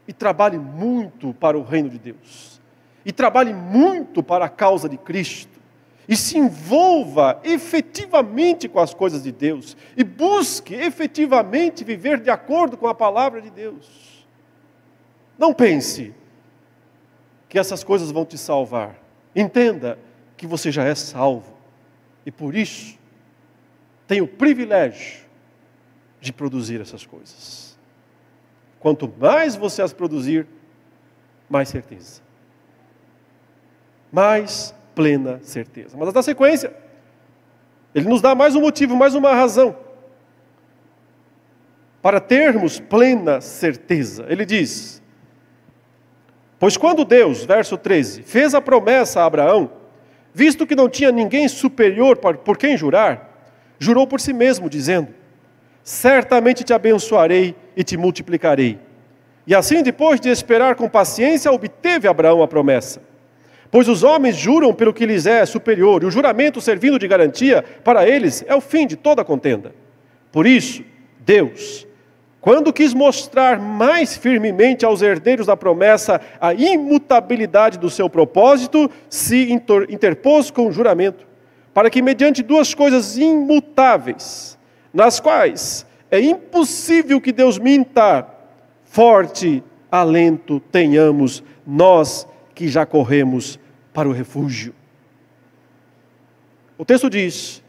[0.06, 2.60] E trabalhe muito para o reino de Deus.
[3.04, 5.60] E trabalhe muito para a causa de Cristo.
[6.06, 9.76] E se envolva efetivamente com as coisas de Deus.
[9.96, 14.26] E busque efetivamente viver de acordo com a palavra de Deus.
[15.38, 16.14] Não pense
[17.48, 18.96] que essas coisas vão te salvar.
[19.34, 19.98] Entenda
[20.36, 21.53] que você já é salvo.
[22.24, 22.98] E por isso,
[24.06, 25.24] tem o privilégio
[26.20, 27.78] de produzir essas coisas.
[28.80, 30.46] Quanto mais você as produzir,
[31.48, 32.22] mais certeza.
[34.12, 35.96] Mais plena certeza.
[35.96, 36.74] Mas na sequência,
[37.94, 39.84] ele nos dá mais um motivo, mais uma razão
[42.04, 44.26] para termos plena certeza.
[44.28, 45.02] Ele diz:
[46.58, 49.70] Pois quando Deus, verso 13, fez a promessa a Abraão,
[50.34, 53.30] visto que não tinha ninguém superior por quem jurar,
[53.78, 55.08] jurou por si mesmo, dizendo:
[55.82, 58.78] Certamente te abençoarei e te multiplicarei.
[59.46, 63.00] E assim, depois de esperar com paciência, obteve Abraão a promessa.
[63.70, 67.62] Pois os homens juram pelo que lhes é superior, e o juramento servindo de garantia
[67.84, 69.74] para eles é o fim de toda contenda.
[70.32, 70.82] Por isso,
[71.20, 71.86] Deus,
[72.44, 79.50] quando quis mostrar mais firmemente aos herdeiros da promessa a imutabilidade do seu propósito, se
[79.88, 81.26] interpôs com o juramento
[81.72, 84.58] para que, mediante duas coisas imutáveis,
[84.92, 88.28] nas quais é impossível que Deus minta,
[88.84, 93.58] forte alento tenhamos nós que já corremos
[93.94, 94.74] para o refúgio.
[96.76, 97.64] O texto diz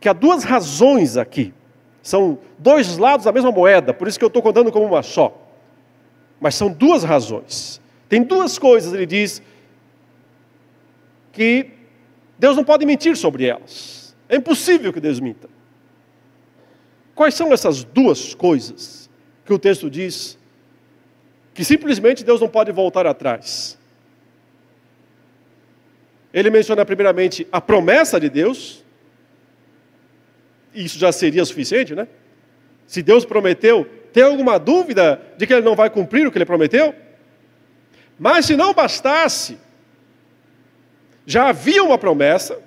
[0.00, 1.52] que há duas razões aqui,
[2.06, 5.36] são dois lados da mesma moeda, por isso que eu estou contando como uma só.
[6.38, 7.80] Mas são duas razões.
[8.08, 9.42] Tem duas coisas, ele diz,
[11.32, 11.70] que
[12.38, 14.14] Deus não pode mentir sobre elas.
[14.28, 15.48] É impossível que Deus minta.
[17.12, 19.10] Quais são essas duas coisas
[19.44, 20.38] que o texto diz
[21.52, 23.76] que simplesmente Deus não pode voltar atrás?
[26.32, 28.84] Ele menciona primeiramente a promessa de Deus,
[30.84, 32.06] isso já seria suficiente, né?
[32.86, 36.44] Se Deus prometeu, tem alguma dúvida de que ele não vai cumprir o que ele
[36.44, 36.94] prometeu?
[38.18, 39.58] Mas se não bastasse,
[41.26, 42.58] já havia uma promessa.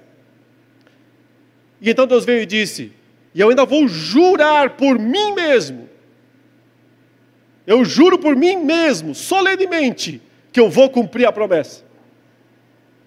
[1.82, 2.91] E então Deus veio e disse:
[3.34, 5.89] E eu ainda vou jurar por mim mesmo.
[7.65, 11.84] Eu juro por mim mesmo, solenemente, que eu vou cumprir a promessa.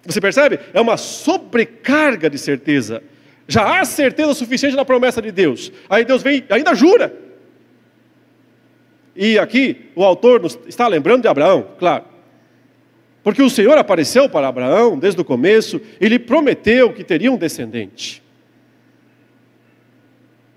[0.05, 0.59] Você percebe?
[0.73, 3.03] É uma sobrecarga de certeza.
[3.47, 5.71] Já há certeza suficiente na promessa de Deus.
[5.89, 7.13] Aí Deus vem, ainda jura.
[9.15, 12.05] E aqui o autor está lembrando de Abraão, claro.
[13.23, 17.37] Porque o Senhor apareceu para Abraão desde o começo e lhe prometeu que teria um
[17.37, 18.21] descendente.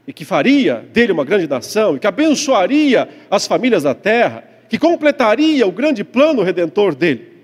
[0.06, 4.78] E que faria dele uma grande nação, e que abençoaria as famílias da terra, que
[4.78, 7.35] completaria o grande plano redentor dele.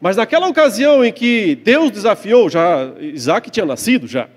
[0.00, 4.28] Mas naquela ocasião em que Deus desafiou, já Isaac tinha nascido já,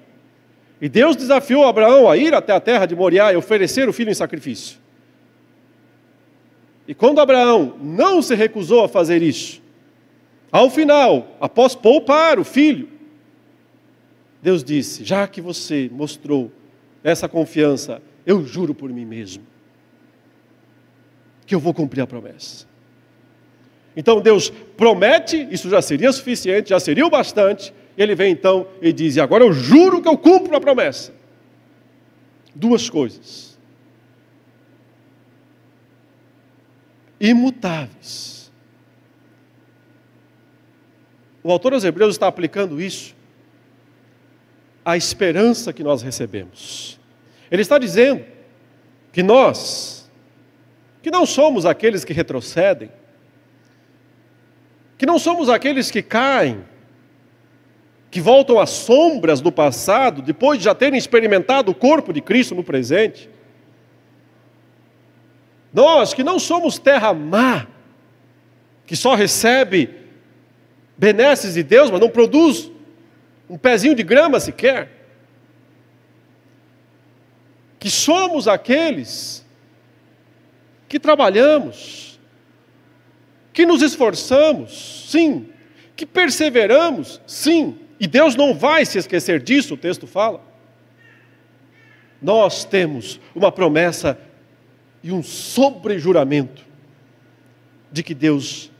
[0.81, 4.09] e Deus desafiou Abraão a ir até a terra de Moriá e oferecer o filho
[4.09, 4.77] em sacrifício.
[6.87, 9.61] E quando Abraão não se recusou a fazer isso,
[10.51, 12.89] ao final, após poupar o filho,
[14.41, 16.51] Deus disse: Já que você mostrou
[17.03, 19.43] essa confiança, eu juro por mim mesmo
[21.49, 22.68] que eu vou cumprir a promessa.
[23.99, 27.73] Então Deus promete, isso já seria suficiente, já seria o bastante.
[27.97, 31.13] Ele vem então e diz: e Agora eu juro que eu cumpro a promessa.
[32.55, 33.49] Duas coisas.
[37.19, 38.49] imutáveis.
[41.43, 43.13] O autor aos Hebreus está aplicando isso
[44.83, 46.97] à esperança que nós recebemos.
[47.51, 48.23] Ele está dizendo
[49.11, 50.09] que nós,
[51.01, 52.89] que não somos aqueles que retrocedem,
[54.99, 56.61] que não somos aqueles que caem,
[58.11, 62.53] que voltam às sombras do passado, depois de já terem experimentado o corpo de Cristo
[62.53, 63.29] no presente.
[65.73, 67.65] Nós que não somos terra má,
[68.85, 69.89] que só recebe
[70.97, 72.69] benesses de Deus, mas não produz
[73.49, 74.91] um pezinho de grama sequer.
[77.79, 79.45] Que somos aqueles
[80.89, 82.08] que trabalhamos,
[83.59, 85.49] que nos esforçamos, sim,
[85.93, 90.41] que perseveramos, sim, e Deus não vai se esquecer disso, o texto fala.
[92.21, 94.17] Nós temos uma promessa
[95.03, 96.65] e um sobrejuramento
[97.91, 98.71] de que Deus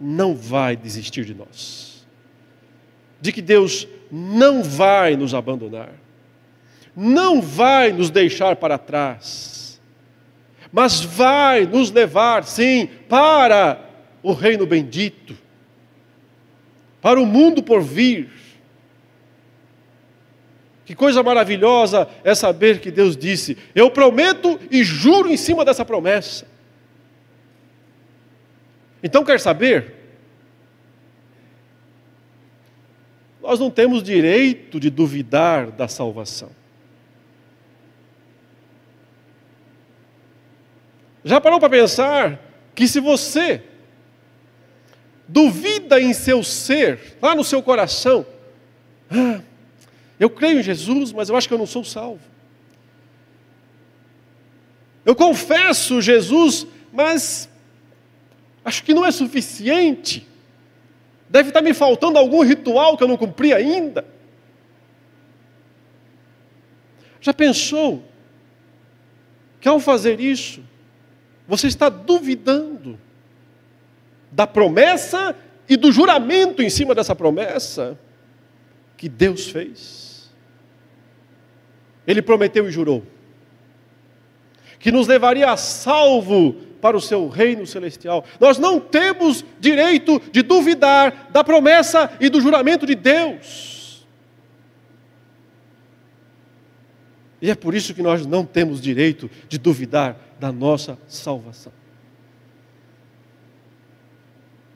[0.00, 2.06] não vai desistir de nós.
[3.20, 5.90] de que Deus não vai nos abandonar,
[6.94, 9.80] não vai nos deixar para trás,
[10.70, 13.85] mas vai nos levar, sim, para
[14.26, 15.38] o reino bendito,
[17.00, 18.28] para o mundo por vir.
[20.84, 25.84] Que coisa maravilhosa é saber que Deus disse: Eu prometo e juro em cima dessa
[25.84, 26.44] promessa.
[29.00, 29.94] Então, quer saber?
[33.40, 36.50] Nós não temos direito de duvidar da salvação.
[41.24, 42.40] Já parou para pensar
[42.74, 43.62] que se você
[45.28, 48.26] duvida em seu ser, lá no seu coração,
[49.10, 49.40] ah,
[50.18, 52.20] eu creio em Jesus, mas eu acho que eu não sou salvo.
[55.04, 57.48] Eu confesso Jesus, mas
[58.64, 60.26] acho que não é suficiente.
[61.28, 64.04] Deve estar me faltando algum ritual que eu não cumpri ainda.
[67.20, 68.02] Já pensou
[69.60, 70.62] que ao fazer isso,
[71.46, 72.98] você está duvidando
[74.36, 75.34] da promessa
[75.66, 77.98] e do juramento em cima dessa promessa
[78.94, 80.30] que Deus fez?
[82.06, 83.02] Ele prometeu e jurou
[84.78, 88.24] que nos levaria a salvo para o seu reino celestial.
[88.38, 94.06] Nós não temos direito de duvidar da promessa e do juramento de Deus.
[97.40, 101.72] E é por isso que nós não temos direito de duvidar da nossa salvação.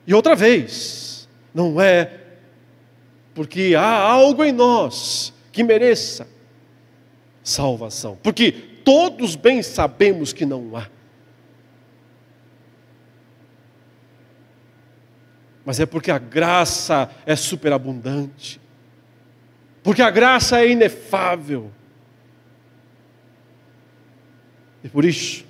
[0.05, 2.19] E outra vez, não é
[3.33, 6.27] porque há algo em nós que mereça
[7.43, 8.51] salvação, porque
[8.83, 10.87] todos bem sabemos que não há.
[15.65, 18.59] mas é porque a graça é superabundante,
[19.83, 21.71] porque a graça é inefável.
[24.83, 25.45] E por isso,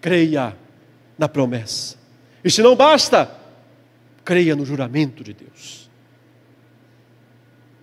[0.00, 0.56] creia
[1.18, 1.96] na promessa.
[2.44, 3.30] E se não basta,
[4.22, 5.88] creia no juramento de Deus.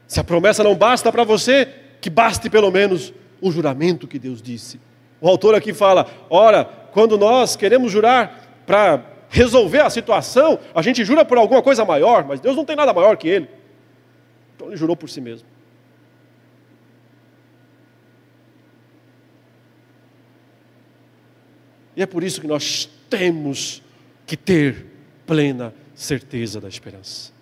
[0.07, 1.67] Se a promessa não basta para você,
[1.99, 4.79] que baste pelo menos o juramento que Deus disse.
[5.19, 11.03] O autor aqui fala: ora, quando nós queremos jurar para resolver a situação, a gente
[11.03, 13.49] jura por alguma coisa maior, mas Deus não tem nada maior que Ele.
[14.55, 15.47] Então ele jurou por si mesmo.
[21.95, 23.81] E é por isso que nós temos
[24.31, 24.85] que ter
[25.27, 27.33] plena certeza da esperança.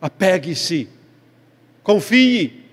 [0.00, 0.88] Apegue-se,
[1.80, 2.64] confie,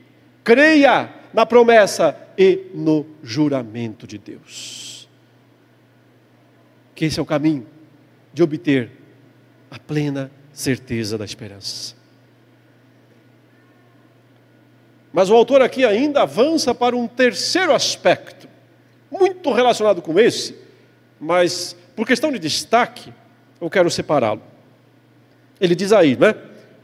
[0.44, 5.08] creia na promessa e no juramento de Deus.
[6.96, 7.68] Que esse é o caminho
[8.34, 8.94] de obter
[9.70, 11.94] a plena certeza da esperança.
[15.14, 18.50] Mas o autor aqui ainda avança para um terceiro aspecto,
[19.12, 20.56] muito relacionado com esse,
[21.20, 23.14] mas por questão de destaque,
[23.60, 24.42] eu quero separá-lo.
[25.60, 26.36] Ele diz aí, né?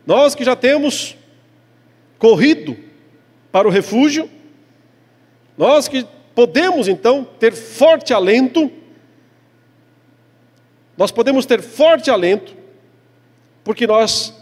[0.06, 1.18] Nós que já temos
[2.20, 2.78] corrido
[3.52, 4.30] para o refúgio,
[5.58, 8.72] nós que podemos então ter forte alento,
[10.98, 12.56] nós podemos ter forte alento,
[13.64, 14.34] porque nós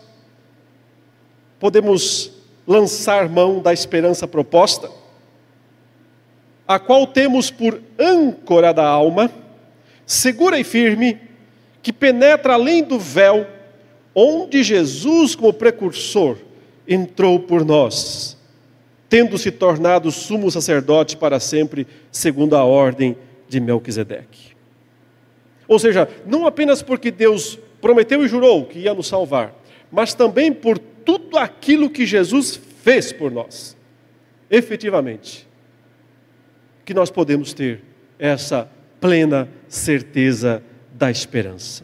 [1.59, 2.31] podemos
[2.67, 4.89] lançar mão da esperança proposta,
[6.67, 9.31] a qual temos por âncora da alma,
[10.05, 11.19] segura e firme,
[11.83, 13.45] que penetra além do véu,
[14.15, 16.37] onde Jesus, como precursor,
[16.87, 18.37] entrou por nós,
[19.09, 23.17] tendo se tornado sumo sacerdote para sempre, segundo a ordem
[23.49, 24.53] de Melquisedeque.
[25.67, 29.53] Ou seja, não apenas porque Deus prometeu e jurou que ia nos salvar,
[29.91, 33.75] mas também por tudo aquilo que Jesus fez por nós.
[34.49, 35.47] Efetivamente,
[36.85, 37.81] que nós podemos ter
[38.17, 38.69] essa
[39.01, 40.63] plena certeza
[41.03, 41.83] da esperança.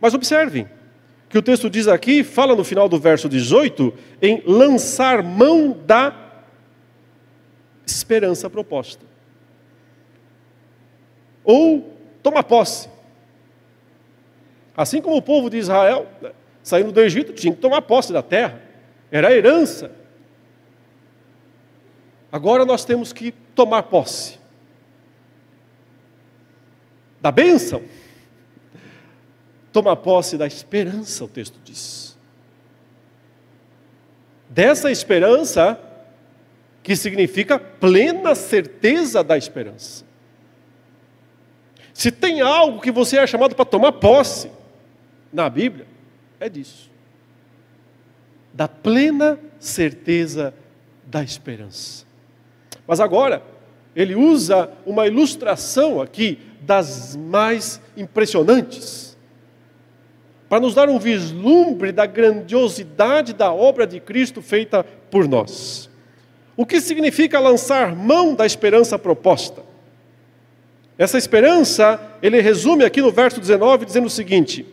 [0.00, 0.68] Mas observem
[1.28, 3.92] que o texto diz aqui, fala no final do verso 18,
[4.22, 6.14] em lançar mão da
[7.84, 9.04] esperança proposta.
[11.42, 11.92] Ou
[12.22, 12.88] toma posse.
[14.76, 16.06] Assim como o povo de Israel,
[16.62, 18.62] saindo do Egito, tinha que tomar posse da terra,
[19.10, 19.90] era herança.
[22.30, 24.35] Agora nós temos que tomar posse
[27.26, 27.82] da bênção,
[29.72, 32.16] tomar posse da esperança, o texto diz.
[34.48, 35.76] Dessa esperança,
[36.84, 40.04] que significa plena certeza da esperança.
[41.92, 44.48] Se tem algo que você é chamado para tomar posse
[45.32, 45.88] na Bíblia,
[46.38, 46.88] é disso.
[48.54, 50.54] da plena certeza
[51.04, 52.06] da esperança.
[52.86, 53.42] Mas agora,
[53.96, 59.16] ele usa uma ilustração aqui das mais impressionantes,
[60.50, 65.88] para nos dar um vislumbre da grandiosidade da obra de Cristo feita por nós.
[66.56, 69.62] O que significa lançar mão da esperança proposta?
[70.98, 74.64] Essa esperança, ele resume aqui no verso 19, dizendo o seguinte: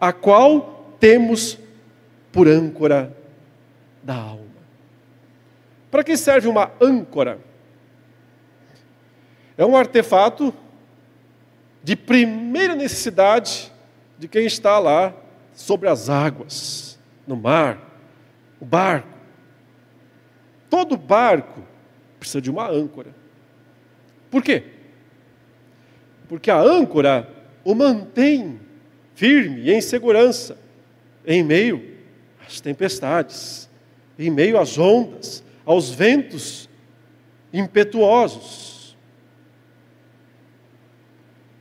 [0.00, 1.58] a qual temos
[2.32, 3.14] por âncora
[4.02, 4.40] da alma.
[5.90, 7.49] Para que serve uma âncora?
[9.60, 10.54] É um artefato
[11.84, 13.70] de primeira necessidade
[14.18, 15.14] de quem está lá
[15.52, 17.78] sobre as águas, no mar,
[18.58, 19.18] o barco.
[20.70, 21.62] Todo barco
[22.18, 23.14] precisa de uma âncora.
[24.30, 24.64] Por quê?
[26.26, 27.28] Porque a âncora
[27.62, 28.58] o mantém
[29.14, 30.56] firme em segurança
[31.26, 31.98] em meio
[32.46, 33.68] às tempestades,
[34.18, 36.66] em meio às ondas, aos ventos
[37.52, 38.79] impetuosos.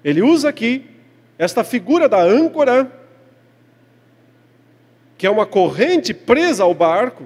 [0.04, 0.90] Ele usa aqui
[1.38, 2.92] esta figura da âncora,
[5.18, 7.26] que é uma corrente presa ao barco,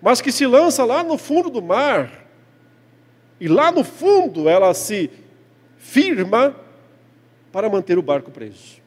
[0.00, 2.26] mas que se lança lá no fundo do mar,
[3.40, 5.10] e lá no fundo ela se
[5.76, 6.56] firma
[7.52, 8.80] para manter o barco preso.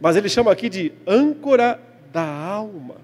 [0.00, 1.80] Mas ele chama aqui de âncora
[2.12, 2.96] da alma.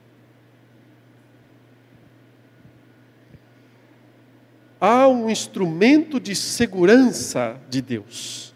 [4.85, 8.53] Há um instrumento de segurança de Deus,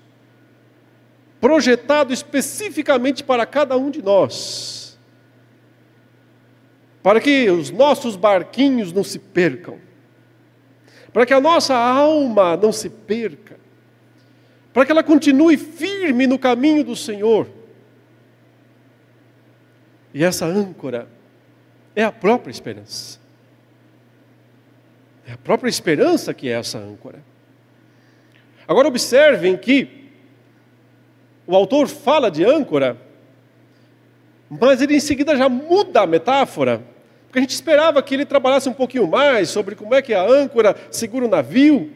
[1.41, 4.99] projetado especificamente para cada um de nós,
[7.01, 9.79] para que os nossos barquinhos não se percam,
[11.13, 13.57] para que a nossa alma não se perca,
[14.73, 17.49] para que ela continue firme no caminho do Senhor.
[20.13, 21.09] E essa âncora
[21.95, 23.26] é a própria esperança.
[25.27, 27.19] É a própria esperança que é essa âncora.
[28.69, 30.07] Agora observem que
[31.47, 32.97] o autor fala de âncora,
[34.49, 36.83] mas ele em seguida já muda a metáfora,
[37.27, 40.23] porque a gente esperava que ele trabalhasse um pouquinho mais sobre como é que a
[40.23, 41.93] âncora segura o navio,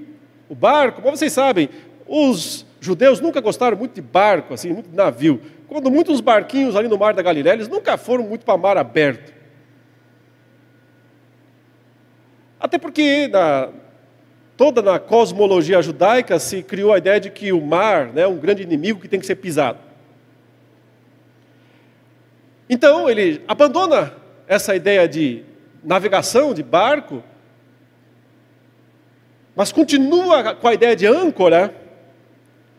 [0.49, 1.01] o barco.
[1.05, 1.69] Mas vocês sabem,
[2.07, 5.41] os judeus nunca gostaram muito de barco, assim, muito de navio.
[5.69, 9.40] Quando muitos barquinhos ali no mar da Galiléia, eles nunca foram muito para mar aberto.
[12.61, 13.71] Até porque na,
[14.57, 18.37] toda na cosmologia judaica se criou a ideia de que o mar né, é um
[18.37, 19.79] grande inimigo que tem que ser pisado.
[22.69, 24.13] Então ele abandona
[24.47, 25.43] essa ideia de
[25.83, 27.23] navegação, de barco,
[29.57, 31.75] mas continua com a ideia de âncora.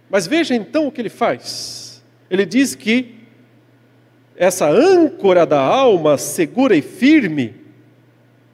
[0.10, 2.04] Mas veja então o que ele faz.
[2.30, 3.16] Ele diz que
[4.36, 7.56] essa âncora da alma, segura e firme,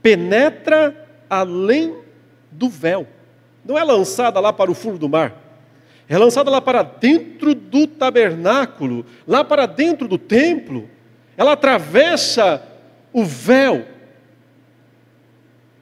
[0.01, 1.95] penetra além
[2.51, 3.07] do véu.
[3.63, 5.35] Não é lançada lá para o fundo do mar.
[6.09, 10.89] É lançada lá para dentro do tabernáculo, lá para dentro do templo.
[11.35, 12.63] Ela atravessa
[13.11, 13.85] o véu,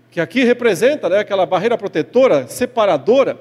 [0.10, 3.38] que aqui representa né, aquela barreira protetora, separadora.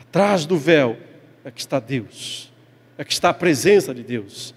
[0.00, 0.96] Atrás do véu
[1.44, 2.52] é que está Deus,
[2.96, 4.54] é que está a presença de Deus.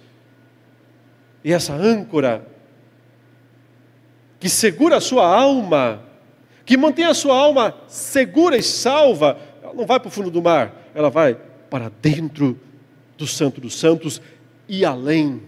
[1.43, 2.47] E essa âncora
[4.41, 6.03] que segura a sua alma,
[6.65, 10.41] que mantém a sua alma segura e salva, ela não vai para o fundo do
[10.41, 11.37] mar, ela vai
[11.69, 12.59] para dentro
[13.15, 14.19] do Santo dos Santos
[14.67, 15.43] e além.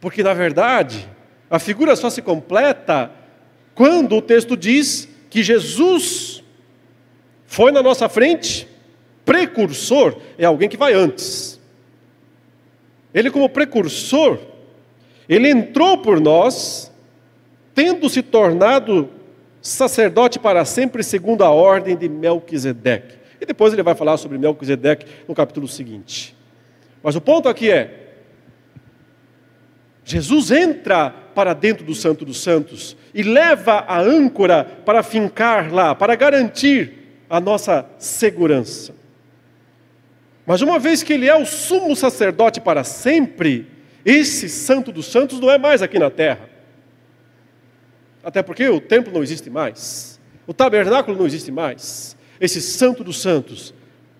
[0.00, 1.08] Porque, na verdade,
[1.48, 3.12] a figura só se completa
[3.76, 6.42] quando o texto diz que Jesus
[7.46, 8.66] foi na nossa frente,
[9.24, 11.60] precursor é alguém que vai antes.
[13.14, 14.40] Ele, como precursor,
[15.28, 16.87] ele entrou por nós,
[17.78, 19.08] tendo se tornado
[19.62, 23.16] sacerdote para sempre, segundo a ordem de Melquisedeque.
[23.40, 26.36] E depois ele vai falar sobre Melquisedeque no capítulo seguinte.
[27.00, 28.14] Mas o ponto aqui é:
[30.04, 35.94] Jesus entra para dentro do Santo dos Santos e leva a âncora para fincar lá,
[35.94, 38.92] para garantir a nossa segurança.
[40.44, 43.68] Mas uma vez que ele é o sumo sacerdote para sempre,
[44.04, 46.47] esse Santo dos Santos não é mais aqui na terra.
[48.22, 52.16] Até porque o templo não existe mais, o tabernáculo não existe mais.
[52.40, 53.74] Esse Santo dos Santos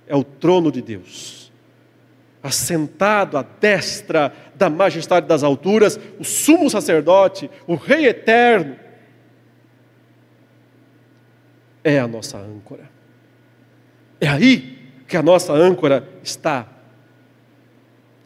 [0.07, 1.53] é o trono de Deus.
[2.43, 8.77] Assentado à destra da majestade das alturas, o sumo sacerdote, o Rei eterno,
[11.83, 12.89] é a nossa âncora.
[14.21, 16.67] É aí que a nossa âncora está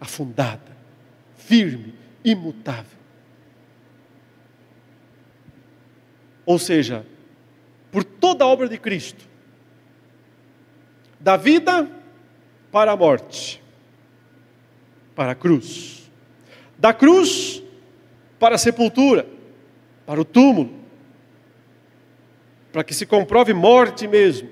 [0.00, 0.72] afundada
[1.52, 1.94] firme,
[2.24, 3.01] imutável.
[6.44, 7.06] Ou seja,
[7.90, 9.24] por toda a obra de Cristo,
[11.20, 11.88] da vida
[12.70, 13.62] para a morte,
[15.14, 16.10] para a cruz,
[16.78, 17.62] da cruz
[18.38, 19.26] para a sepultura,
[20.04, 20.74] para o túmulo,
[22.72, 24.50] para que se comprove morte mesmo,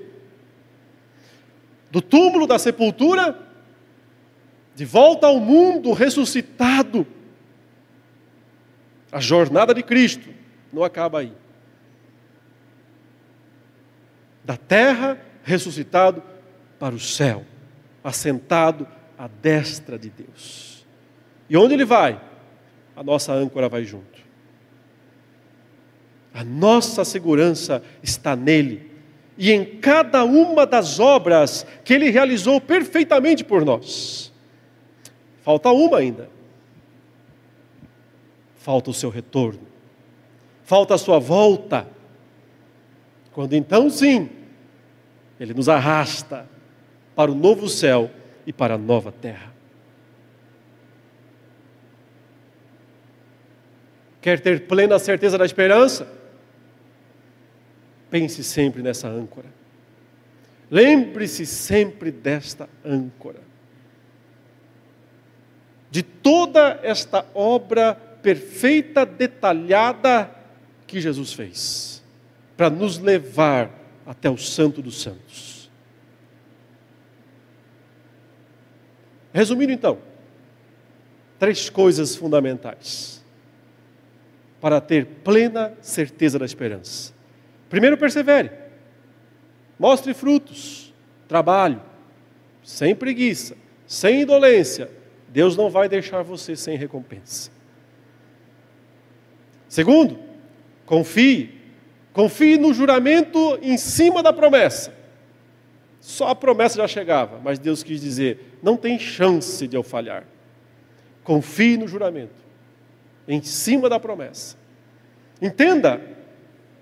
[1.89, 3.37] do túmulo da sepultura,
[4.75, 7.05] de volta ao mundo ressuscitado.
[9.11, 10.29] A jornada de Cristo
[10.71, 11.33] não acaba aí.
[14.43, 16.23] Da terra ressuscitado
[16.79, 17.45] para o céu,
[18.03, 18.87] assentado
[19.17, 20.85] à destra de Deus.
[21.49, 22.19] E onde ele vai?
[22.95, 24.19] A nossa âncora vai junto.
[26.33, 28.91] A nossa segurança está nele
[29.37, 34.31] e em cada uma das obras que ele realizou perfeitamente por nós.
[35.41, 36.29] Falta uma ainda.
[38.55, 39.67] Falta o seu retorno.
[40.63, 41.87] Falta a sua volta.
[43.31, 44.29] Quando então, sim,
[45.39, 46.47] ele nos arrasta
[47.15, 48.11] para o novo céu
[48.45, 49.51] e para a nova terra.
[54.21, 56.07] Quer ter plena certeza da esperança?
[58.09, 59.47] Pense sempre nessa âncora.
[60.69, 63.41] Lembre-se sempre desta âncora.
[65.89, 70.29] De toda esta obra perfeita, detalhada
[70.85, 72.00] que Jesus fez,
[72.61, 73.71] para nos levar
[74.05, 75.67] até o Santo dos Santos.
[79.33, 79.97] Resumindo então,
[81.39, 83.25] três coisas fundamentais
[84.61, 87.15] para ter plena certeza da esperança.
[87.67, 88.51] Primeiro, persevere,
[89.79, 90.93] mostre frutos,
[91.27, 91.81] trabalho,
[92.63, 93.57] sem preguiça,
[93.87, 94.87] sem indolência.
[95.29, 97.49] Deus não vai deixar você sem recompensa.
[99.67, 100.19] Segundo,
[100.85, 101.59] confie,
[102.13, 104.93] confie no juramento em cima da promessa.
[105.99, 110.23] Só a promessa já chegava, mas Deus quis dizer: não tem chance de eu falhar.
[111.23, 112.33] Confie no juramento,
[113.27, 114.57] em cima da promessa.
[115.39, 116.01] Entenda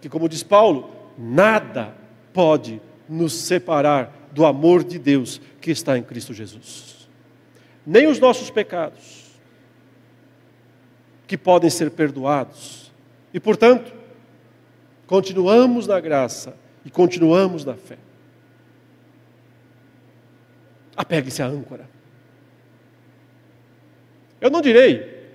[0.02, 1.94] que, como diz Paulo, nada
[2.32, 7.10] pode nos separar do amor de Deus que está em Cristo Jesus.
[7.86, 9.30] Nem os nossos pecados,
[11.28, 12.92] que podem ser perdoados.
[13.34, 13.99] E, portanto,
[15.10, 16.56] continuamos na graça
[16.86, 17.98] e continuamos na fé.
[20.96, 21.90] Apegue-se à âncora.
[24.40, 25.34] Eu não direi,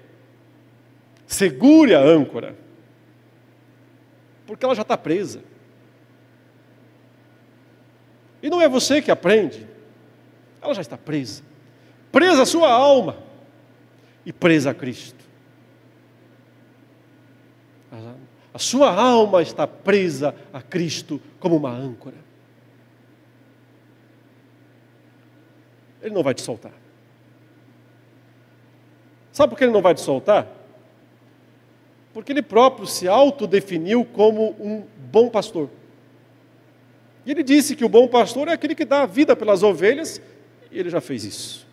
[1.26, 2.54] segure a âncora,
[4.46, 5.42] porque ela já está presa.
[8.40, 9.66] E não é você que aprende,
[10.62, 11.42] ela já está presa.
[12.12, 13.16] Presa a sua alma
[14.24, 15.24] e presa a Cristo.
[18.54, 22.14] A sua alma está presa a Cristo como uma âncora.
[26.00, 26.72] Ele não vai te soltar.
[29.32, 30.46] Sabe por que ele não vai te soltar?
[32.12, 35.68] Porque ele próprio se autodefiniu como um bom pastor.
[37.26, 40.22] E ele disse que o bom pastor é aquele que dá a vida pelas ovelhas,
[40.70, 41.66] e ele já fez isso.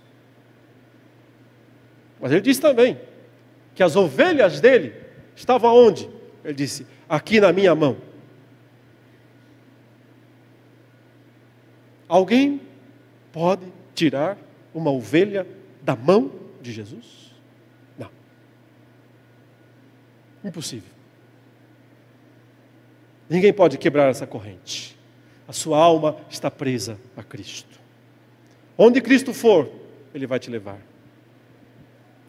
[2.19, 2.99] Mas ele disse também
[3.75, 4.95] que as ovelhas dele
[5.36, 6.09] estavam onde?
[6.43, 7.97] Ele disse: aqui na minha mão.
[12.07, 12.61] Alguém
[13.31, 13.65] pode
[13.95, 14.37] tirar
[14.73, 15.47] uma ovelha
[15.81, 16.31] da mão
[16.61, 17.33] de Jesus?
[17.97, 18.09] Não.
[20.43, 20.91] Impossível.
[23.29, 24.97] Ninguém pode quebrar essa corrente.
[25.47, 27.79] A sua alma está presa a Cristo.
[28.77, 29.71] Onde Cristo for,
[30.13, 30.79] Ele vai te levar.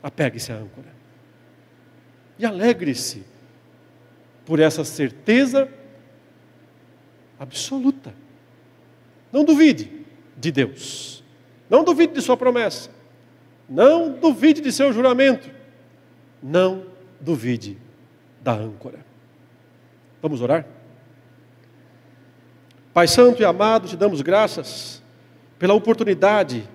[0.01, 0.93] Apegue-se à âncora.
[2.39, 3.25] E alegre-se
[4.53, 5.67] por essa certeza
[7.41, 8.13] absoluta.
[9.33, 9.91] Não duvide
[10.37, 11.25] de Deus.
[11.71, 12.91] Não duvide de sua promessa.
[13.67, 15.51] Não duvide de seu juramento.
[16.43, 16.85] Não
[17.19, 17.79] duvide
[18.43, 18.99] da âncora.
[20.21, 20.67] Vamos orar?
[22.93, 25.03] Pai Santo e amado, te damos graças
[25.59, 26.69] pela oportunidade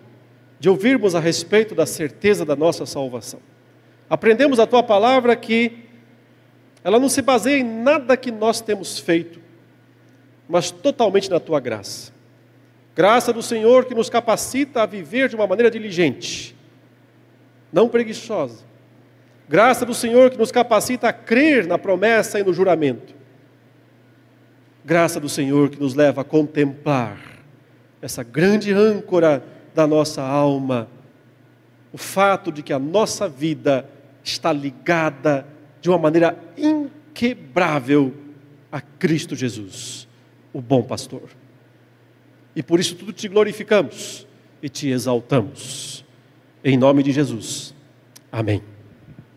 [0.59, 3.39] de ouvirmos a respeito da certeza da nossa salvação.
[4.09, 5.86] Aprendemos a tua palavra que
[6.83, 9.39] ela não se baseia em nada que nós temos feito,
[10.47, 12.11] mas totalmente na tua graça.
[12.95, 16.55] Graça do Senhor que nos capacita a viver de uma maneira diligente,
[17.71, 18.65] não preguiçosa.
[19.49, 23.15] Graça do Senhor que nos capacita a crer na promessa e no juramento.
[24.83, 27.17] Graça do Senhor que nos leva a contemplar
[28.01, 30.87] essa grande âncora da nossa alma,
[31.91, 33.89] o fato de que a nossa vida
[34.23, 35.45] está ligada
[35.81, 38.13] de uma maneira inquebrável
[38.71, 40.07] a Cristo Jesus,
[40.53, 41.29] o bom pastor.
[42.55, 44.27] E por isso tudo te glorificamos
[44.61, 46.03] e te exaltamos.
[46.63, 47.73] Em nome de Jesus.
[48.31, 48.76] Amém.